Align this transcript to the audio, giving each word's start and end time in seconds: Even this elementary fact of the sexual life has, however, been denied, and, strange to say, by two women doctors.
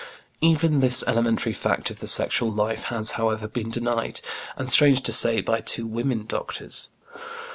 Even 0.41 0.79
this 0.79 1.03
elementary 1.05 1.53
fact 1.53 1.91
of 1.91 1.99
the 1.99 2.07
sexual 2.07 2.51
life 2.51 2.85
has, 2.85 3.11
however, 3.21 3.47
been 3.47 3.69
denied, 3.69 4.19
and, 4.57 4.67
strange 4.67 5.01
to 5.03 5.11
say, 5.11 5.41
by 5.41 5.61
two 5.61 5.85
women 5.85 6.25
doctors. 6.25 6.89